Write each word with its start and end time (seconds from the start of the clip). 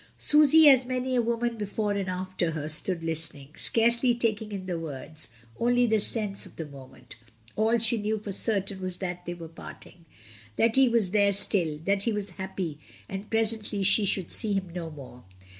Susy, 0.17 0.67
as 0.67 0.87
many 0.87 1.15
a 1.15 1.21
woman 1.21 1.59
before 1.59 1.91
and 1.91 2.09
after 2.09 2.49
her, 2.53 2.67
stood 2.67 3.03
listening, 3.03 3.49
scarcely 3.55 4.15
taking 4.15 4.51
in 4.51 4.65
the 4.65 4.79
words, 4.79 5.29
only 5.59 5.85
the 5.85 5.99
sense 5.99 6.43
of 6.47 6.55
the 6.55 6.65
moment. 6.65 7.17
All 7.55 7.77
she 7.77 7.99
knew 7.99 8.17
for 8.17 8.31
certain 8.31 8.81
was 8.81 8.97
that 8.97 9.27
they 9.27 9.35
were 9.35 9.47
parting, 9.47 10.05
that 10.55 10.75
he 10.75 10.89
was 10.89 11.11
there 11.11 11.33
still, 11.33 11.77
that 11.85 12.01
he 12.01 12.11
was 12.11 12.31
unhappy, 12.31 12.79
that 13.07 13.29
presently 13.29 13.83
she 13.83 14.03
should 14.03 14.31
see 14.31 14.53
him 14.53 14.71
no 14.73 14.89
more. 14.89 15.23